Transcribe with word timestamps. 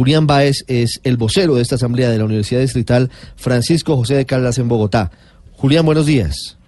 Julián 0.00 0.26
Báez 0.26 0.64
es 0.66 0.98
el 1.04 1.18
vocero 1.18 1.56
de 1.56 1.60
esta 1.60 1.74
asamblea 1.74 2.08
de 2.08 2.16
la 2.16 2.24
Universidad 2.24 2.62
Distrital 2.62 3.10
Francisco 3.36 3.96
José 3.96 4.14
de 4.14 4.24
Caldas 4.24 4.56
en 4.56 4.66
Bogotá. 4.66 5.10
Julián, 5.52 5.84
buenos 5.84 6.06
días. 6.06 6.58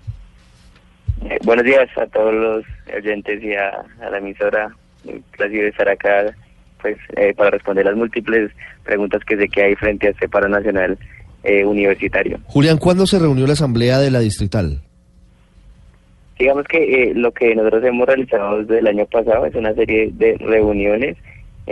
Eh, 1.24 1.38
buenos 1.42 1.64
días 1.64 1.88
a 1.96 2.06
todos 2.08 2.34
los 2.34 2.62
oyentes 2.94 3.42
y 3.42 3.54
a, 3.54 3.70
a 4.06 4.10
la 4.10 4.18
emisora. 4.18 4.68
Un 5.06 5.24
placer 5.34 5.64
estar 5.64 5.88
acá 5.88 6.36
pues, 6.82 6.98
eh, 7.16 7.32
para 7.34 7.48
responder 7.48 7.86
las 7.86 7.96
múltiples 7.96 8.50
preguntas 8.84 9.22
que 9.24 9.38
sé 9.38 9.48
que 9.48 9.62
hay 9.62 9.76
frente 9.76 10.08
a 10.08 10.10
este 10.10 10.28
paro 10.28 10.50
nacional 10.50 10.98
eh, 11.42 11.64
universitario. 11.64 12.38
Julián, 12.48 12.76
¿cuándo 12.76 13.06
se 13.06 13.18
reunió 13.18 13.46
la 13.46 13.54
asamblea 13.54 13.98
de 13.98 14.10
la 14.10 14.20
Distrital? 14.20 14.82
Digamos 16.38 16.66
que 16.66 17.04
eh, 17.04 17.12
lo 17.14 17.32
que 17.32 17.54
nosotros 17.54 17.82
hemos 17.82 18.06
realizado 18.06 18.58
desde 18.58 18.80
el 18.80 18.88
año 18.88 19.06
pasado 19.06 19.46
es 19.46 19.54
una 19.54 19.72
serie 19.72 20.10
de 20.12 20.36
reuniones 20.38 21.16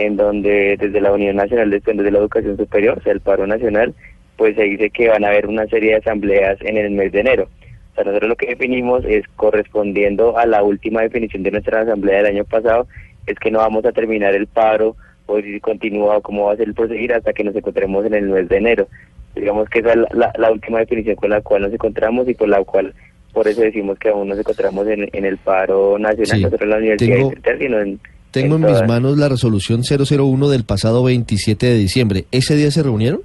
en 0.05 0.17
donde 0.17 0.77
desde 0.79 1.01
la 1.01 1.11
Unión 1.11 1.35
Nacional 1.35 1.69
de 1.69 1.77
Estudiantes 1.77 2.05
de 2.05 2.11
la 2.11 2.19
Educación 2.19 2.57
Superior, 2.57 2.97
o 2.97 3.01
sea, 3.01 3.13
el 3.13 3.21
paro 3.21 3.45
nacional, 3.47 3.93
pues 4.37 4.55
se 4.55 4.63
dice 4.63 4.89
que 4.89 5.09
van 5.09 5.23
a 5.23 5.27
haber 5.29 5.47
una 5.47 5.65
serie 5.67 5.91
de 5.91 5.97
asambleas 5.97 6.57
en 6.61 6.77
el 6.77 6.91
mes 6.91 7.11
de 7.11 7.19
enero. 7.21 7.47
O 7.91 7.95
sea, 7.95 8.03
nosotros 8.05 8.29
lo 8.29 8.35
que 8.35 8.47
definimos 8.47 9.03
es 9.05 9.25
correspondiendo 9.35 10.37
a 10.37 10.45
la 10.45 10.63
última 10.63 11.01
definición 11.01 11.43
de 11.43 11.51
nuestra 11.51 11.81
asamblea 11.81 12.17
del 12.17 12.27
año 12.37 12.45
pasado, 12.45 12.87
es 13.27 13.37
que 13.37 13.51
no 13.51 13.59
vamos 13.59 13.85
a 13.85 13.91
terminar 13.91 14.33
el 14.33 14.47
paro 14.47 14.95
o 15.27 15.39
si 15.41 15.59
continúa 15.59 16.17
o 16.17 16.21
cómo 16.21 16.45
va 16.47 16.53
a 16.53 16.57
ser 16.57 16.67
el 16.67 16.73
proseguir 16.73 17.13
hasta 17.13 17.33
que 17.33 17.43
nos 17.43 17.55
encontremos 17.55 18.05
en 18.05 18.13
el 18.15 18.29
mes 18.29 18.49
de 18.49 18.57
enero. 18.57 18.87
Digamos 19.35 19.69
que 19.69 19.79
esa 19.79 19.91
es 19.91 19.97
la, 19.97 20.07
la, 20.13 20.33
la 20.37 20.51
última 20.51 20.79
definición 20.79 21.15
con 21.15 21.29
la 21.29 21.41
cual 21.41 21.61
nos 21.61 21.73
encontramos 21.73 22.27
y 22.27 22.33
por 22.33 22.49
la 22.49 22.63
cual, 22.63 22.93
por 23.31 23.47
eso 23.47 23.61
decimos 23.61 23.97
que 23.99 24.09
aún 24.09 24.27
nos 24.29 24.39
encontramos 24.39 24.87
en, 24.87 25.07
en 25.13 25.25
el 25.25 25.37
paro 25.37 25.97
nacional, 25.99 26.25
Sí, 26.37 26.43
no 26.43 26.49
solo 26.49 26.63
en 26.63 26.69
la 26.69 26.77
Universidad 26.77 27.15
tengo- 27.15 27.29
Distrital, 27.29 27.59
sino 27.59 27.79
en... 27.79 27.99
Tengo 28.31 28.55
en 28.55 28.63
en 28.65 28.71
mis 28.71 28.87
manos 28.87 29.17
la 29.17 29.29
resolución 29.29 29.81
001 29.83 30.49
del 30.49 30.63
pasado 30.63 31.03
27 31.03 31.65
de 31.65 31.77
diciembre. 31.77 32.25
¿Ese 32.31 32.55
día 32.55 32.71
se 32.71 32.81
reunieron? 32.83 33.21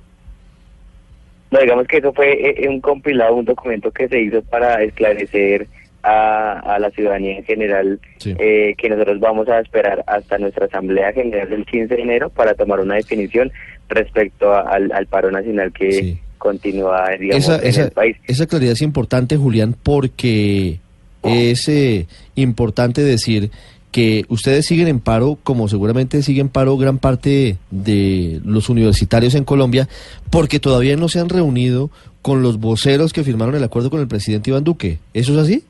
No, 1.51 1.61
digamos 1.61 1.87
que 1.87 1.99
eso 1.99 2.13
fue 2.13 2.33
eh, 2.65 2.69
un 2.69 2.81
compilado, 2.81 3.35
un 3.37 3.45
documento 3.45 3.91
que 3.93 4.09
se 4.09 4.21
hizo 4.21 4.43
para 4.43 4.83
esclarecer 4.83 5.69
a, 6.03 6.59
a 6.75 6.79
la 6.81 6.91
ciudadanía 6.91 7.39
en 7.39 7.45
general 7.45 8.01
Sí. 8.19 8.35
eh, 8.39 8.75
que 8.77 8.89
nosotros 8.89 9.21
vamos 9.21 9.49
a 9.49 9.61
esperar 9.61 10.03
hasta 10.07 10.39
nuestra 10.39 10.67
Asamblea 10.67 11.13
General 11.13 11.49
del 11.49 11.65
15 11.65 11.95
de 11.97 12.03
enero 12.03 12.31
para 12.31 12.55
tomar 12.55 12.81
una 12.81 12.97
definición 12.97 13.53
respecto 13.89 14.53
a- 14.53 14.63
al, 14.63 14.91
al 14.93 15.07
paro 15.07 15.31
nacional 15.31 15.73
que 15.73 15.93
Sí. 15.93 16.19
continúa, 16.39 17.09
digamos, 17.19 17.45
Esa, 17.45 17.59
en 17.61 17.67
esa, 17.69 17.85
el 17.85 17.91
país. 17.93 18.17
esa 18.27 18.47
claridad 18.47 18.73
es 18.73 18.83
importante, 18.83 19.37
Julián, 19.37 19.75
porque 19.81 20.79
es 21.23 21.69
eh, 21.69 22.07
importante 22.35 23.03
decir 23.03 23.51
que 23.97 24.27
ustedes 24.29 24.67
siguen 24.67 24.89
en 24.89 25.01
paro, 25.01 25.39
como 25.43 25.69
seguramente 25.69 26.21
siguen 26.23 26.49
en 26.49 26.53
paro 26.53 26.77
gran 26.77 26.99
parte 26.99 27.57
de 27.71 28.43
los 28.45 28.69
universitarios 28.69 29.35
en 29.35 29.45
Colombia, 29.45 29.89
porque 30.31 30.61
todavía 30.61 30.97
no 30.99 31.09
se 31.09 31.19
han 31.19 31.31
reunido 31.31 31.89
con 32.21 32.43
los 32.43 32.61
voceros 32.61 33.15
que 33.15 33.25
firmaron 33.25 33.55
el 33.55 33.65
acuerdo 33.65 33.89
con 33.89 34.01
el 34.01 34.07
presidente 34.07 34.51
Iván 34.51 34.65
Duque. 34.65 34.99
¿Eso 35.15 35.33
es 35.33 35.39
así? 35.39 35.65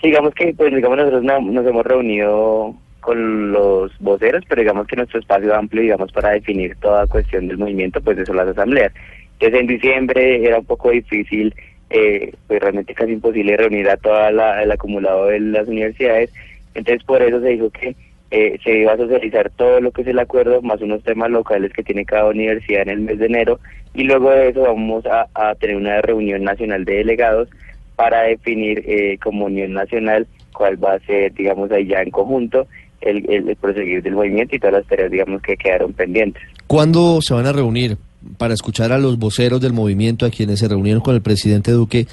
Sí, 0.00 0.06
digamos 0.06 0.32
que 0.34 0.54
pues 0.56 0.72
digamos 0.72 0.98
nosotros 0.98 1.24
no- 1.24 1.40
nos 1.40 1.66
hemos 1.66 1.84
reunido 1.84 2.76
con 3.00 3.50
los 3.50 3.90
voceros, 3.98 4.44
pero 4.48 4.60
digamos 4.62 4.86
que 4.86 4.94
nuestro 4.94 5.18
espacio 5.18 5.52
amplio, 5.56 5.82
digamos, 5.82 6.12
para 6.12 6.30
definir 6.30 6.76
toda 6.76 7.08
cuestión 7.08 7.48
del 7.48 7.58
movimiento, 7.58 8.00
pues 8.00 8.18
eso 8.18 8.32
las 8.34 8.46
asambleas. 8.46 8.92
Entonces 9.32 9.60
en 9.60 9.66
diciembre 9.66 10.46
era 10.46 10.60
un 10.60 10.64
poco 10.64 10.90
difícil, 10.92 11.52
eh, 11.90 12.32
pues 12.46 12.60
realmente 12.60 12.94
casi 12.94 13.10
imposible 13.14 13.56
reunir 13.56 13.88
a 13.90 13.96
toda 13.96 14.30
la, 14.30 14.62
el 14.62 14.70
acumulado 14.70 15.26
de 15.26 15.40
las 15.40 15.66
universidades, 15.66 16.30
entonces 16.78 17.04
por 17.04 17.22
eso 17.22 17.40
se 17.40 17.48
dijo 17.48 17.70
que 17.70 17.94
eh, 18.30 18.58
se 18.62 18.80
iba 18.80 18.92
a 18.92 18.96
socializar 18.96 19.50
todo 19.56 19.80
lo 19.80 19.90
que 19.90 20.02
es 20.02 20.08
el 20.08 20.18
acuerdo, 20.18 20.60
más 20.60 20.80
unos 20.82 21.02
temas 21.02 21.30
locales 21.30 21.72
que 21.72 21.82
tiene 21.82 22.04
cada 22.04 22.26
universidad 22.26 22.82
en 22.82 22.90
el 22.90 23.00
mes 23.00 23.18
de 23.18 23.26
enero, 23.26 23.58
y 23.94 24.04
luego 24.04 24.30
de 24.30 24.50
eso 24.50 24.62
vamos 24.62 25.04
a, 25.06 25.54
tener 25.54 25.76
una 25.76 26.00
reunión 26.02 26.44
nacional 26.44 26.84
de 26.84 26.96
delegados 26.96 27.48
para 27.96 28.22
definir 28.22 28.84
eh, 28.86 29.18
como 29.22 29.46
Unión 29.46 29.72
Nacional 29.72 30.26
cuál 30.52 30.82
va 30.82 30.94
a 30.94 31.00
ser, 31.00 31.32
digamos, 31.34 31.70
ahí 31.72 31.86
ya 31.86 32.00
en 32.02 32.10
conjunto 32.10 32.66
el, 33.00 33.28
el, 33.30 33.48
el 33.48 33.56
proseguir 33.56 34.02
del 34.02 34.14
movimiento 34.14 34.54
y 34.54 34.58
todas 34.58 34.74
las 34.74 34.86
tareas, 34.86 35.10
digamos, 35.10 35.40
que 35.42 35.56
quedaron 35.56 35.92
pendientes. 35.92 36.42
¿Cuándo 36.66 37.20
se 37.22 37.34
van 37.34 37.46
a 37.46 37.52
reunir 37.52 37.96
para 38.36 38.54
escuchar 38.54 38.92
a 38.92 38.98
los 38.98 39.18
voceros 39.18 39.60
del 39.60 39.72
movimiento, 39.72 40.26
a 40.26 40.30
quienes 40.30 40.60
se 40.60 40.68
reunieron 40.68 41.00
con 41.00 41.14
el 41.14 41.22
presidente 41.22 41.72
Duque, 41.72 42.06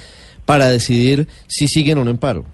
para 0.44 0.68
decidir 0.70 1.28
si 1.46 1.68
siguen 1.68 1.98
o 1.98 2.04
no 2.04 2.10
en 2.10 2.18
paro? 2.18 2.44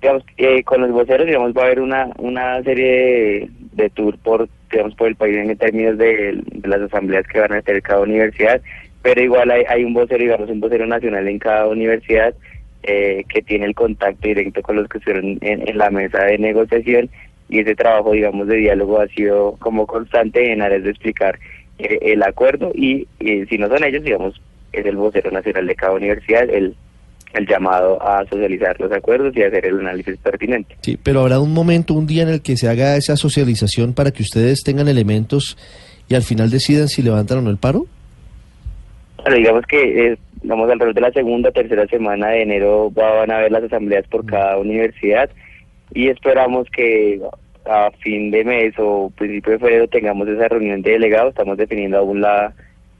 Digamos, 0.00 0.24
eh, 0.36 0.62
con 0.62 0.80
los 0.80 0.92
voceros, 0.92 1.26
digamos, 1.26 1.52
va 1.52 1.62
a 1.62 1.66
haber 1.66 1.80
una, 1.80 2.08
una 2.18 2.62
serie 2.62 2.86
de, 2.86 3.50
de 3.72 3.90
tour 3.90 4.16
por, 4.18 4.48
digamos, 4.70 4.94
por 4.94 5.08
el 5.08 5.16
país 5.16 5.36
en 5.36 5.56
términos 5.56 5.98
de, 5.98 6.42
las 6.62 6.82
asambleas 6.82 7.26
que 7.26 7.40
van 7.40 7.52
a 7.52 7.62
tener 7.62 7.82
cada 7.82 8.00
universidad, 8.00 8.60
pero 9.02 9.22
igual 9.22 9.50
hay, 9.50 9.64
hay 9.68 9.84
un 9.84 9.94
vocero, 9.94 10.22
digamos, 10.22 10.50
un 10.50 10.60
vocero 10.60 10.86
nacional 10.86 11.26
en 11.26 11.38
cada 11.38 11.66
universidad 11.66 12.34
eh, 12.82 13.24
que 13.28 13.42
tiene 13.42 13.66
el 13.66 13.74
contacto 13.74 14.28
directo 14.28 14.62
con 14.62 14.76
los 14.76 14.88
que 14.88 14.98
estuvieron 14.98 15.38
en, 15.40 15.78
la 15.78 15.90
mesa 15.90 16.24
de 16.24 16.38
negociación 16.38 17.08
y 17.48 17.60
ese 17.60 17.74
trabajo, 17.74 18.12
digamos, 18.12 18.46
de 18.46 18.56
diálogo 18.56 19.00
ha 19.00 19.08
sido 19.08 19.56
como 19.58 19.86
constante 19.86 20.52
en 20.52 20.62
áreas 20.62 20.84
de 20.84 20.90
explicar 20.90 21.38
eh, 21.78 21.98
el 22.02 22.22
acuerdo 22.22 22.72
y 22.74 23.08
si 23.20 23.58
no 23.58 23.68
son 23.68 23.84
ellos, 23.84 24.04
digamos, 24.04 24.40
es 24.72 24.84
el 24.86 24.96
vocero 24.96 25.30
nacional 25.30 25.66
de 25.66 25.74
cada 25.74 25.92
universidad, 25.94 26.48
el, 26.50 26.76
el 27.34 27.46
llamado 27.46 28.02
a 28.02 28.24
socializar 28.24 28.78
los 28.80 28.90
acuerdos 28.90 29.36
y 29.36 29.42
hacer 29.42 29.66
el 29.66 29.80
análisis 29.80 30.16
pertinente. 30.18 30.76
Sí, 30.80 30.98
pero 31.02 31.20
habrá 31.20 31.40
un 31.40 31.52
momento, 31.52 31.94
un 31.94 32.06
día 32.06 32.22
en 32.22 32.30
el 32.30 32.42
que 32.42 32.56
se 32.56 32.68
haga 32.68 32.96
esa 32.96 33.16
socialización 33.16 33.92
para 33.92 34.10
que 34.10 34.22
ustedes 34.22 34.62
tengan 34.64 34.88
elementos 34.88 35.56
y 36.08 36.14
al 36.14 36.22
final 36.22 36.50
decidan 36.50 36.88
si 36.88 37.02
levantan 37.02 37.38
o 37.38 37.42
no 37.42 37.50
el 37.50 37.58
paro. 37.58 37.86
Bueno, 39.22 39.36
digamos 39.36 39.64
que 39.66 40.06
eh, 40.06 40.18
digamos 40.42 40.70
alrededor 40.70 40.94
de 40.94 41.00
la 41.00 41.12
segunda, 41.12 41.50
tercera 41.50 41.86
semana 41.86 42.28
de 42.28 42.42
enero 42.42 42.90
van 42.90 43.30
a 43.30 43.38
haber 43.38 43.52
las 43.52 43.64
asambleas 43.64 44.06
por 44.08 44.24
cada 44.24 44.56
universidad 44.58 45.28
y 45.92 46.08
esperamos 46.08 46.68
que 46.70 47.20
a 47.66 47.90
fin 48.02 48.30
de 48.30 48.44
mes 48.44 48.74
o 48.78 49.12
principio 49.16 49.52
de 49.52 49.58
febrero 49.58 49.88
tengamos 49.88 50.28
esa 50.28 50.48
reunión 50.48 50.80
de 50.80 50.92
delegados. 50.92 51.30
Estamos 51.30 51.58
definiendo 51.58 51.98
aún 51.98 52.20
la, 52.20 52.54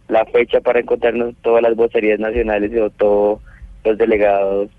la 0.09 0.27
fecha 0.27 0.61
para 0.61 0.81
encontrarnos 0.81 1.35
todas 1.43 1.63
las 1.63 1.75
vocerías 1.75 2.21
nacionales 2.21 2.71
y 2.73 2.91
todos 2.99 3.41
los 3.85 3.99
delegados 3.99 4.71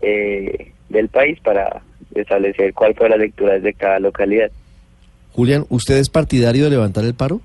eh, 0.00 0.72
del 0.88 1.08
país 1.08 1.38
para 1.40 1.82
establecer 2.14 2.74
cuál 2.74 2.94
fue 2.94 3.08
la 3.08 3.16
lectura 3.16 3.58
de 3.58 3.74
cada 3.74 3.98
localidad. 3.98 4.50
Julián, 5.32 5.64
¿usted 5.70 5.96
es 5.96 6.10
partidario 6.10 6.64
de 6.64 6.70
levantar 6.70 7.04
el 7.04 7.14
paro? 7.14 7.40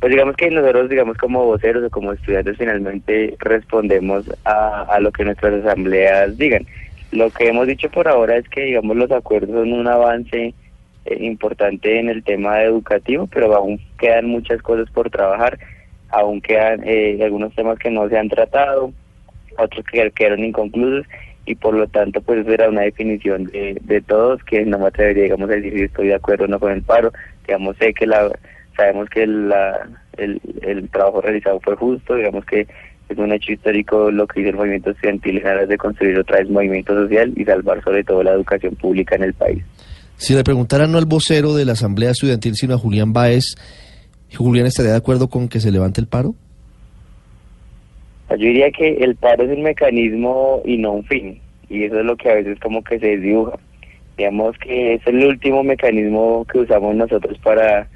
Pues 0.00 0.12
digamos 0.12 0.36
que 0.36 0.50
nosotros, 0.50 0.88
digamos 0.88 1.16
como 1.18 1.44
voceros 1.44 1.84
o 1.84 1.90
como 1.90 2.12
estudiantes, 2.12 2.56
finalmente 2.56 3.36
respondemos 3.38 4.24
a, 4.44 4.82
a 4.82 5.00
lo 5.00 5.12
que 5.12 5.24
nuestras 5.24 5.64
asambleas 5.64 6.36
digan. 6.38 6.66
Lo 7.12 7.30
que 7.30 7.48
hemos 7.48 7.66
dicho 7.66 7.90
por 7.90 8.08
ahora 8.08 8.36
es 8.36 8.48
que, 8.48 8.62
digamos, 8.62 8.96
los 8.96 9.10
acuerdos 9.10 9.50
son 9.50 9.72
un 9.72 9.86
avance 9.86 10.54
eh, 11.04 11.16
importante 11.20 11.98
en 11.98 12.08
el 12.08 12.22
tema 12.22 12.62
educativo, 12.62 13.26
pero 13.26 13.54
aún 13.54 13.80
quedan 13.98 14.26
muchas 14.26 14.62
cosas 14.62 14.88
por 14.90 15.10
trabajar, 15.10 15.58
aún 16.10 16.40
quedan 16.40 16.82
eh, 16.84 17.18
algunos 17.22 17.54
temas 17.54 17.78
que 17.78 17.90
no 17.90 18.08
se 18.08 18.18
han 18.18 18.28
tratado, 18.28 18.92
otros 19.60 19.84
que 19.86 20.10
quedaron 20.12 20.44
inconclusos 20.44 21.06
y 21.46 21.54
por 21.54 21.74
lo 21.74 21.86
tanto 21.88 22.20
pues 22.20 22.46
era 22.46 22.68
una 22.68 22.82
definición 22.82 23.44
de, 23.44 23.78
de 23.82 24.00
todos 24.02 24.42
que 24.44 24.64
no 24.64 24.78
me 24.78 24.86
atrevería 24.86 25.24
digamos 25.24 25.50
a 25.50 25.54
decir 25.54 25.72
si 25.72 25.82
estoy 25.82 26.08
de 26.08 26.14
acuerdo 26.14 26.44
o 26.44 26.48
no 26.48 26.60
con 26.60 26.72
el 26.72 26.82
paro 26.82 27.12
digamos 27.46 27.76
sé 27.78 27.92
que 27.92 28.06
la 28.06 28.30
sabemos 28.76 29.08
que 29.10 29.26
la, 29.26 29.88
el, 30.16 30.40
el 30.62 30.88
trabajo 30.90 31.20
realizado 31.20 31.60
fue 31.60 31.76
justo 31.76 32.14
digamos 32.14 32.44
que 32.44 32.66
es 33.08 33.18
un 33.18 33.32
hecho 33.32 33.52
histórico 33.52 34.10
lo 34.10 34.26
que 34.26 34.40
hizo 34.40 34.50
el 34.50 34.56
movimiento 34.56 34.90
estudiantil 34.90 35.38
en 35.38 35.46
aras 35.46 35.68
de 35.68 35.76
construir 35.76 36.18
otra 36.18 36.38
vez 36.38 36.48
movimiento 36.48 36.94
social 36.94 37.32
y 37.36 37.44
salvar 37.44 37.82
sobre 37.82 38.04
todo 38.04 38.22
la 38.22 38.32
educación 38.32 38.76
pública 38.76 39.16
en 39.16 39.24
el 39.24 39.34
país 39.34 39.64
Si 40.16 40.34
le 40.34 40.44
preguntaran 40.44 40.92
no 40.92 40.98
al 40.98 41.06
vocero 41.06 41.54
de 41.54 41.64
la 41.64 41.72
Asamblea 41.72 42.10
Estudiantil, 42.10 42.54
sino 42.54 42.74
a 42.74 42.78
Julián 42.78 43.12
Báez, 43.12 43.56
¿Julián 44.36 44.66
estaría 44.66 44.92
de 44.92 44.98
acuerdo 44.98 45.28
con 45.28 45.48
que 45.48 45.60
se 45.60 45.72
levante 45.72 46.00
el 46.00 46.06
paro? 46.06 46.34
Yo 48.30 48.36
diría 48.36 48.70
que 48.70 48.90
el 48.92 49.16
paro 49.16 49.42
es 49.42 49.56
un 49.56 49.62
mecanismo 49.62 50.62
y 50.64 50.76
no 50.78 50.92
un 50.92 51.04
fin, 51.04 51.40
y 51.68 51.84
eso 51.84 51.98
es 51.98 52.04
lo 52.04 52.16
que 52.16 52.30
a 52.30 52.34
veces 52.34 52.60
como 52.60 52.82
que 52.84 53.00
se 53.00 53.16
dibuja. 53.16 53.58
digamos 54.16 54.56
que 54.58 54.94
es 54.94 55.06
el 55.06 55.26
último 55.26 55.64
mecanismo 55.64 56.46
que 56.50 56.60
usamos 56.60 56.94
nosotros 56.94 57.36
para, 57.38 57.88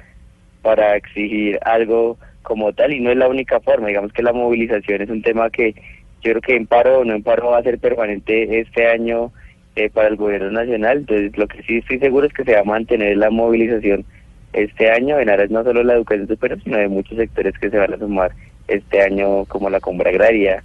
para 0.61 0.97
exigir 0.97 1.57
algo 1.63 2.17
como 2.41 2.73
tal 2.73 2.93
y 2.93 2.99
no 2.99 3.11
es 3.11 3.17
la 3.17 3.29
única 3.29 3.61
forma, 3.61 3.87
digamos 3.87 4.11
que 4.11 4.23
la 4.23 4.33
movilización 4.33 5.01
es 5.01 5.09
un 5.09 5.21
tema 5.21 5.49
que 5.49 5.73
yo 6.21 6.31
creo 6.31 6.41
que 6.41 6.55
en 6.57 6.67
paro 6.67 6.99
o 6.99 7.05
no 7.05 7.13
en 7.13 7.23
paro 7.23 7.51
va 7.51 7.59
a 7.59 7.63
ser 7.63 7.79
permanente 7.79 8.59
este 8.59 8.87
año 8.87 9.31
eh, 9.77 9.89
para 9.89 10.09
el 10.09 10.17
gobierno 10.17 10.51
nacional, 10.51 10.99
entonces 10.99 11.37
lo 11.37 11.47
que 11.47 11.63
sí 11.63 11.77
estoy 11.77 11.99
seguro 11.99 12.27
es 12.27 12.33
que 12.33 12.43
se 12.43 12.55
va 12.55 12.59
a 12.59 12.65
mantener 12.65 13.15
la 13.17 13.29
movilización 13.29 14.05
este 14.53 14.89
año. 14.89 15.19
En 15.19 15.29
aras 15.29 15.49
no 15.49 15.63
solo 15.63 15.79
de 15.79 15.85
la 15.85 15.93
educación 15.93 16.27
superior, 16.27 16.61
sino 16.63 16.77
de 16.77 16.87
muchos 16.87 17.17
sectores 17.17 17.57
que 17.59 17.69
se 17.69 17.77
van 17.77 17.93
a 17.93 17.97
sumar 17.97 18.31
este 18.67 19.01
año 19.01 19.45
como 19.45 19.69
la 19.69 19.79
compra 19.79 20.09
agraria 20.09 20.63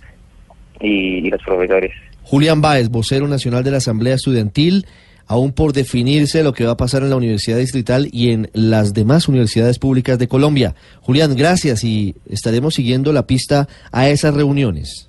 y, 0.80 1.26
y 1.26 1.30
los 1.30 1.42
profesores. 1.42 1.92
Julián 2.22 2.60
Báez, 2.60 2.88
vocero 2.88 3.26
nacional 3.26 3.64
de 3.64 3.70
la 3.72 3.78
Asamblea 3.78 4.14
Estudiantil, 4.14 4.86
aún 5.26 5.52
por 5.52 5.72
definirse 5.72 6.42
lo 6.42 6.52
que 6.52 6.64
va 6.64 6.72
a 6.72 6.76
pasar 6.76 7.02
en 7.02 7.10
la 7.10 7.16
Universidad 7.16 7.58
Distrital 7.58 8.08
y 8.12 8.32
en 8.32 8.50
las 8.52 8.92
demás 8.92 9.28
universidades 9.28 9.78
públicas 9.78 10.18
de 10.18 10.26
Colombia. 10.26 10.74
Julián, 11.02 11.36
gracias 11.36 11.84
y 11.84 12.16
estaremos 12.28 12.74
siguiendo 12.74 13.12
la 13.12 13.26
pista 13.26 13.68
a 13.92 14.08
esas 14.08 14.34
reuniones. 14.34 15.08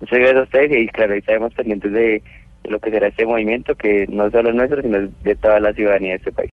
Muchas 0.00 0.18
gracias 0.18 0.38
a 0.38 0.42
ustedes 0.42 0.82
y 0.82 0.88
claro, 0.88 1.14
estaremos 1.14 1.54
pendientes 1.54 1.92
de, 1.92 2.22
de 2.64 2.70
lo 2.70 2.80
que 2.80 2.90
será 2.90 3.06
este 3.06 3.24
movimiento 3.24 3.74
que 3.74 4.06
no 4.08 4.30
solo 4.30 4.48
es 4.48 4.54
nuestro, 4.54 4.82
sino 4.82 4.98
de 5.22 5.34
toda 5.36 5.60
la 5.60 5.72
ciudadanía 5.74 6.12
de 6.12 6.16
este 6.16 6.32
país. 6.32 6.50